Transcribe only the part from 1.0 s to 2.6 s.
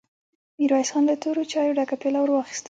له تورو چايو ډکه پياله ور واخيسته.